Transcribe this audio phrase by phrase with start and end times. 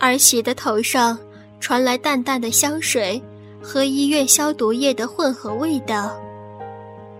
[0.00, 1.16] 儿媳的头上
[1.60, 3.22] 传来淡淡的香水
[3.62, 6.18] 和医院消毒液的混合味道，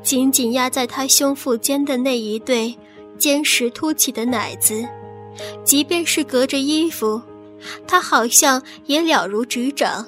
[0.03, 2.75] 紧紧压在她胸腹间的那一对
[3.19, 4.83] 坚实凸起的奶子，
[5.63, 7.21] 即便是隔着衣服，
[7.87, 10.07] 她好像也了如指掌。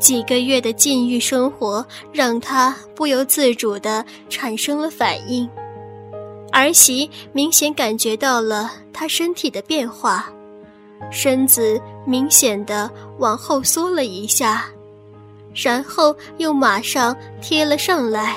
[0.00, 5.48] 几个月的禁欲生活让她不由自主地产生了反应，
[6.50, 10.28] 儿媳明显感觉到了她身体的变化。
[11.10, 14.66] 身子明显的往后缩了一下，
[15.54, 18.36] 然后又马上贴了上来，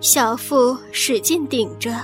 [0.00, 1.94] 小腹使劲顶着，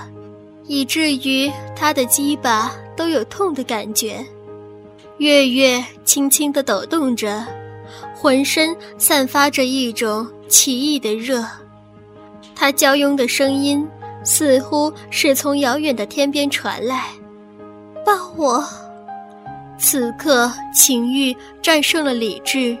[0.65, 4.25] 以至于他的鸡巴都有痛的感觉。
[5.17, 7.45] 月月轻轻的抖动着，
[8.15, 11.45] 浑身散发着一种奇异的热。
[12.55, 13.87] 他娇慵的声音
[14.23, 17.09] 似乎是从遥远的天边传来
[18.03, 18.63] ：“抱我。”
[19.81, 22.77] 此刻情欲战胜了理智，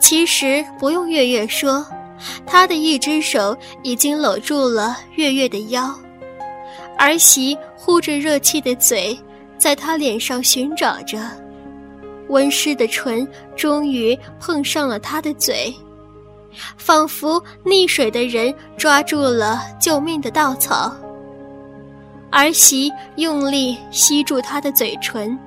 [0.00, 1.86] 其实不用月月说，
[2.44, 5.88] 他的一只手已经搂住了月月的腰，
[6.98, 9.16] 儿媳呼着热气的嘴
[9.56, 11.16] 在他脸上寻找着，
[12.28, 15.72] 温湿的唇终于碰上了他的嘴，
[16.76, 20.92] 仿佛溺水的人抓住了救命的稻草，
[22.32, 25.38] 儿媳用力吸住他的嘴唇。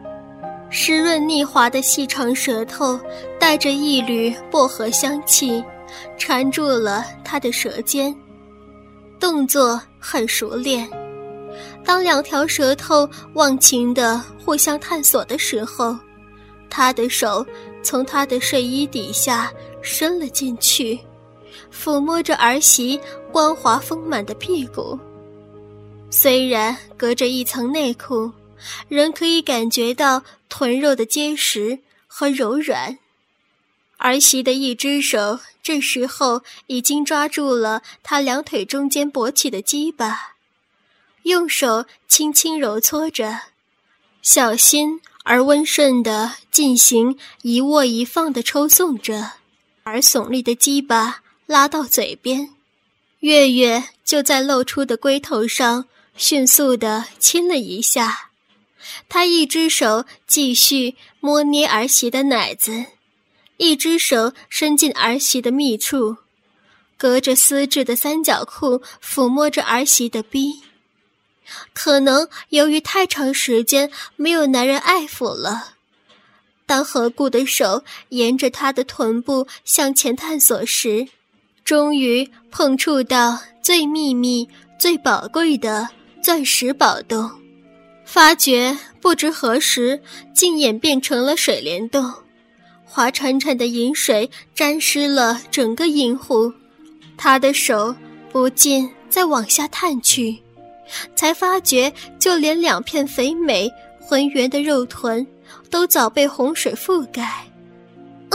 [0.69, 2.99] 湿润腻滑的细长舌头，
[3.39, 5.63] 带着一缕薄荷香气，
[6.17, 8.15] 缠住了他的舌尖，
[9.19, 10.87] 动作很熟练。
[11.83, 15.97] 当两条舌头忘情地互相探索的时候，
[16.69, 17.45] 他的手
[17.81, 20.99] 从他的睡衣底下伸了进去，
[21.73, 22.99] 抚摸着儿媳
[23.31, 24.97] 光滑丰满的屁股。
[26.11, 28.31] 虽然隔着一层内裤。
[28.89, 32.97] 仍可以感觉到臀肉的结实和柔软，
[33.97, 40.35] 儿媳的一只手这时候已经抓住了她两腿中间勃起的鸡巴，
[41.23, 43.41] 用手轻轻揉搓着，
[44.21, 49.33] 小心而温顺地进行一握一放的抽送着，
[49.83, 52.49] 而耸立的鸡巴拉到嘴边，
[53.19, 55.85] 月月就在露出的龟头上
[56.15, 58.28] 迅速地亲了一下。
[59.07, 62.85] 他一只手继续摸捏儿媳的奶子，
[63.57, 66.17] 一只手伸进儿媳的密处，
[66.97, 70.61] 隔着丝质的三角裤抚摸着儿媳的逼。
[71.73, 75.73] 可能由于太长时间没有男人爱抚了，
[76.67, 81.07] 当何故的手沿着她的臀部向前探索时，
[81.65, 84.47] 终于碰触到最秘密、
[84.79, 85.89] 最宝贵的
[86.21, 87.38] 钻石宝洞。
[88.11, 90.01] 发觉不知何时
[90.33, 92.11] 竟演变成了水帘洞，
[92.83, 96.51] 滑潺潺的饮水沾湿了整个银湖。
[97.15, 97.95] 他的手
[98.31, 100.39] 不禁再往下探去，
[101.15, 103.71] 才发觉就连两片肥美
[104.01, 105.25] 浑圆的肉臀
[105.69, 107.21] 都早被洪水覆盖。
[107.21, 108.33] 啊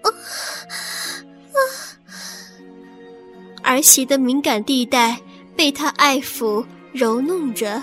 [0.00, 0.08] 啊
[3.62, 3.74] 啊！
[3.74, 5.20] 儿媳的敏感地带
[5.54, 7.82] 被他爱抚揉弄着。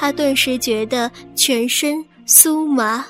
[0.00, 3.04] 他顿时觉得全身酥麻，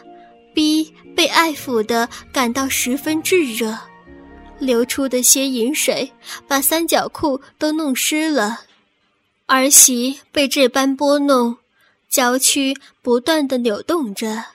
[0.52, 3.78] 逼被爱抚的感到十分炙热，
[4.58, 6.10] 流出的些饮水
[6.48, 8.62] 把三角裤都弄湿了。
[9.46, 11.58] 儿媳被这般拨弄，
[12.08, 14.46] 娇躯不断的扭动着，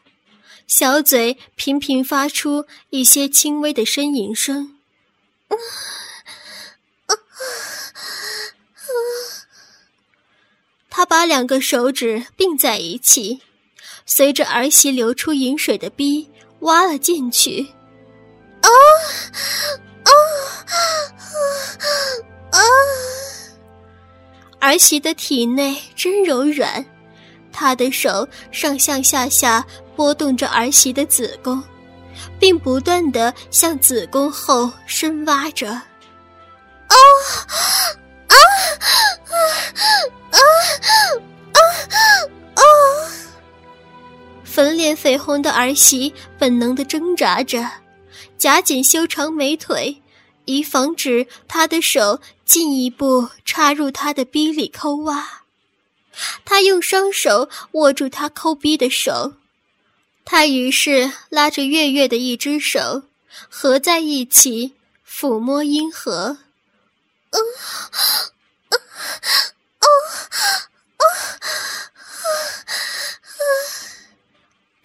[0.68, 4.76] 小嘴频频发出一些轻微的呻吟声。
[5.48, 5.56] 啊，
[7.06, 7.16] 啊，啊
[10.98, 13.42] 他把两个手指并在一起，
[14.06, 16.26] 随着儿媳流出饮水的逼
[16.62, 17.68] 挖了进去。
[18.62, 18.70] 啊
[20.06, 20.12] 啊
[22.52, 22.60] 啊！
[24.62, 26.86] 儿媳的体内真柔软，
[27.52, 29.66] 她的手上上下下
[29.98, 31.62] 拨动着儿媳的子宫，
[32.40, 35.82] 并不断的向子宫后深挖着。
[44.96, 47.70] 绯红的儿媳本能的挣扎着，
[48.38, 50.02] 夹紧修长美腿，
[50.46, 55.44] 以防止他的手进一步插入他的逼里抠挖。
[56.46, 59.34] 他用双手握住他抠逼的手，
[60.24, 63.04] 他于是拉着月月的一只手，
[63.50, 64.74] 合在一起
[65.06, 66.38] 抚摸阴核。
[67.32, 68.00] 啊啊
[68.70, 68.78] 啊
[69.80, 69.86] 啊
[70.98, 71.04] 啊！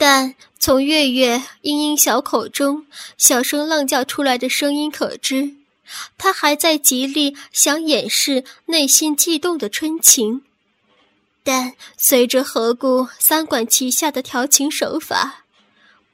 [0.01, 2.87] 但从月月嘤嘤小口中
[3.19, 5.57] 小声浪叫出来的声音可知，
[6.17, 10.41] 他还在极力想掩饰内心悸动的春情。
[11.43, 15.45] 但随着何故三管齐下的调情手法，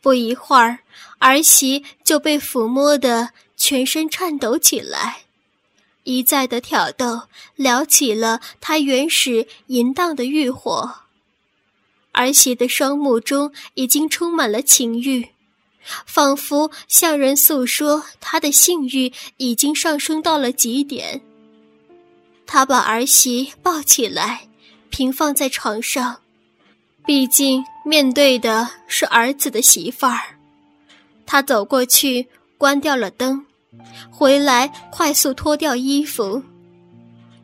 [0.02, 0.80] 不一会儿，
[1.20, 5.18] 儿媳就被抚摸得全身颤抖起来，
[6.02, 11.05] 一再的挑逗撩起了她原始淫荡的欲火。
[12.16, 15.28] 儿媳的双目中已经充满了情欲，
[16.04, 21.20] 仿佛向人诉说她的性欲已经上升到了极点。
[22.44, 24.48] 他把儿媳抱起来。
[24.88, 26.20] 平放在床上，
[27.04, 30.38] 毕竟面对的是儿子的媳妇儿。
[31.26, 33.44] 他走过去，关掉了灯，
[34.10, 36.42] 回来快速脱掉衣服。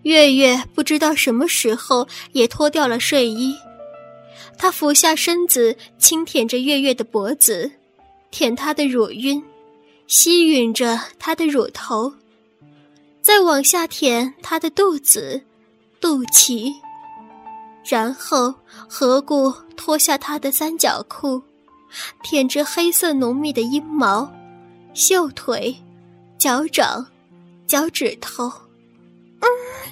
[0.05, 3.55] 月月不知道什么时候也脱掉了睡衣，
[4.63, 7.73] 他俯下身子，轻舔着月月的脖子，
[8.31, 9.43] 舔她的乳晕，
[10.07, 12.15] 吸吮着她的乳头，
[13.21, 15.43] 再往下舔她的肚子、
[16.01, 16.73] 肚脐。
[17.85, 18.55] 然后，
[18.89, 21.43] 何故脱下她的三角裤，
[22.23, 24.33] 舔着黑色浓密的阴毛、
[24.95, 25.77] 袖腿、
[26.39, 27.05] 脚掌、
[27.67, 28.45] 脚趾头。
[29.41, 29.49] 嗯，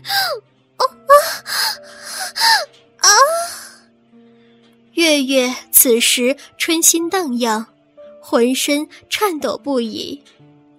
[5.20, 7.66] 月月此时春心荡漾，
[8.20, 10.20] 浑身颤抖不已，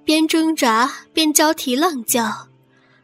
[0.03, 2.47] 边挣扎边交替浪叫，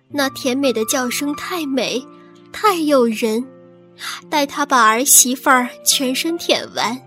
[0.10, 2.06] 那甜美的叫声太美，
[2.52, 3.46] 太诱人。
[4.30, 7.00] 待他把儿媳妇儿全身舔完，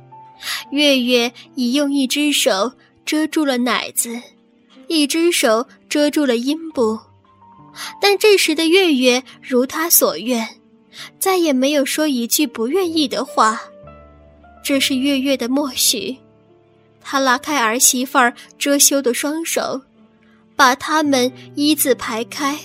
[0.71, 2.73] 月月已用一只手
[3.05, 4.21] 遮住了奶子，
[4.89, 6.99] 一只手遮住了阴部。
[8.01, 10.49] 但这时的月月如他所愿，
[11.19, 13.61] 再也没有说一句不愿意的话。
[14.71, 16.17] 这是月月的默许。
[17.01, 19.83] 他拉开儿媳妇儿遮羞的双手，
[20.55, 22.57] 把它们一字排开。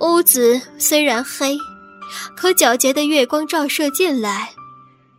[0.00, 1.56] 屋子虽然黑。
[2.36, 4.50] 可皎洁的月光照射进来，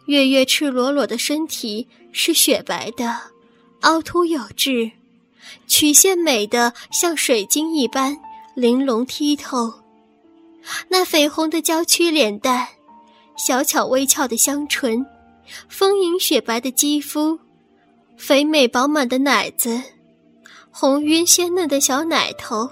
[0.08, 3.18] 月月赤裸裸的身体是雪白的，
[3.80, 4.92] 凹凸有致，
[5.68, 8.18] 曲线美得像水晶一般
[8.56, 9.76] 玲珑剔透。
[10.90, 12.68] 那绯红的娇躯脸蛋，
[13.38, 15.06] 小巧微翘的香唇，
[15.68, 17.40] 丰盈雪白的肌肤，
[18.18, 19.82] 肥美饱满的奶子，
[20.70, 22.70] 红晕鲜嫩的小奶头，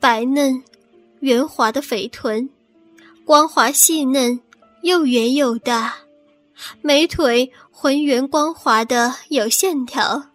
[0.00, 0.62] 白嫩
[1.20, 2.50] 圆滑的肥臀。
[3.24, 4.40] 光滑细嫩，
[4.82, 5.96] 又圆又大，
[6.82, 10.30] 美腿浑圆光滑的有线条，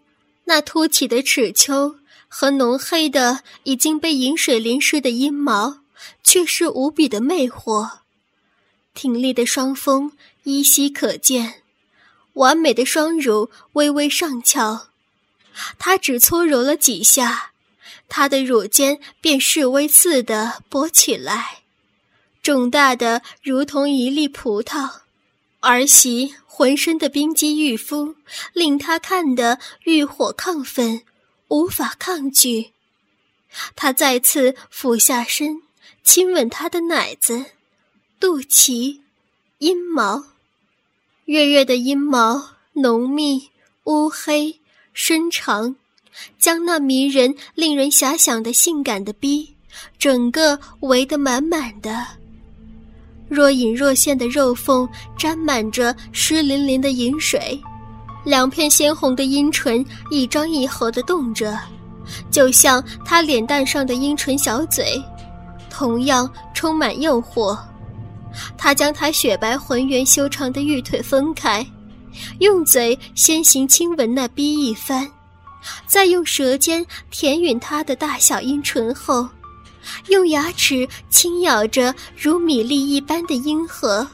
[0.45, 1.95] 那凸起的齿丘
[2.27, 5.81] 和浓黑的已经被饮水淋湿的阴毛，
[6.23, 7.99] 却是无比的魅惑。
[8.95, 10.11] 挺立的双峰
[10.43, 11.61] 依稀可见，
[12.33, 14.87] 完美的双乳微微上翘，
[15.77, 17.51] 他只搓揉了几下，
[18.07, 21.59] 她的乳尖便示威似的勃起来。
[22.41, 25.01] 肿大的如同一粒葡萄，
[25.59, 28.15] 儿媳浑身的冰肌玉肤
[28.53, 31.03] 令他看得欲火亢奋，
[31.49, 32.71] 无法抗拒。
[33.75, 35.61] 他再次俯下身，
[36.03, 37.45] 亲吻她的奶子、
[38.19, 39.01] 肚脐、
[39.59, 40.23] 阴毛。
[41.25, 42.41] 月月的阴毛
[42.71, 43.49] 浓密、
[43.83, 44.57] 乌黑、
[44.93, 45.75] 深长，
[46.37, 49.53] 将那迷人、令人遐想的性感的逼
[49.97, 52.07] 整个围得满满的。
[53.27, 54.87] 若隐若现的肉缝
[55.17, 57.61] 沾满着湿淋淋的饮水，
[58.23, 61.59] 两片鲜红的阴唇一张一合的动着，
[62.31, 65.03] 就像她脸蛋上的阴唇小嘴，
[65.69, 67.59] 同样充满诱惑。
[68.57, 71.65] 他将她雪白浑圆修长的玉腿分开，
[72.39, 75.09] 用嘴先行亲吻那逼一番，
[75.87, 79.27] 再用舌尖舔吮她的大小阴唇后。
[80.09, 84.05] 用牙齿轻咬着如米粒一般的阴核，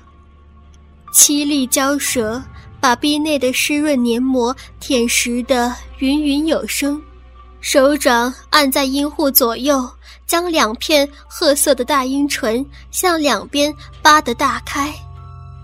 [1.12, 2.42] 凄厉交舌
[2.80, 7.02] 把壁内的湿润黏膜舔食得云云有声，
[7.66, 9.90] 手掌按在阴户左右，
[10.28, 14.94] 将两片褐色的大阴唇向两边扒得大开，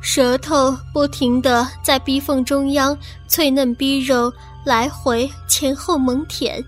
[0.02, 4.34] 舌头不停地在逼缝中央脆嫩逼肉
[4.66, 6.60] 来回前后猛舔。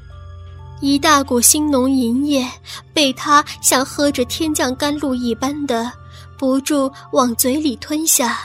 [0.81, 2.47] 一大股腥浓淫液
[2.93, 5.91] 被他像喝着天降甘露一般的
[6.37, 8.39] 不住往嘴里吞下，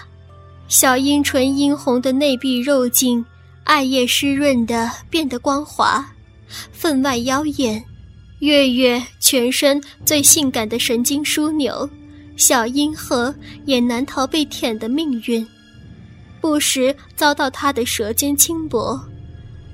[0.69, 3.23] 小阴唇殷红的内壁肉茎，
[3.65, 6.03] 艾叶湿润的变得光滑，
[6.73, 7.85] 分外妖艳。
[8.41, 11.91] 月月全身最性感的神经枢纽，
[12.37, 15.45] 小阴核也难逃被舔的命运。
[16.41, 18.97] 不时遭到他的舌尖轻薄，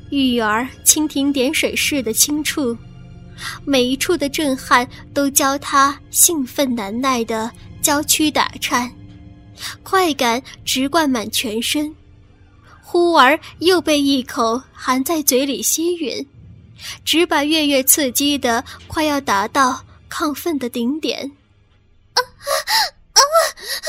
[0.08, 2.74] 玉儿蜻蜓点水似的轻触，
[3.66, 7.50] 每一处的震撼都教他兴奋难耐的
[7.82, 8.90] 娇躯打颤，
[9.82, 11.94] 快感直灌满全身，
[12.82, 16.24] 忽而又被一口含在嘴里吸吮，
[17.04, 21.32] 只把月月刺激的快要达到亢奋的顶点。
[22.14, 22.50] 啊啊
[23.14, 23.83] 啊！